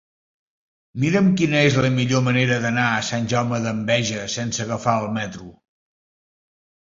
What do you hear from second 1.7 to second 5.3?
la millor manera d'anar a Sant Jaume d'Enveja sense agafar el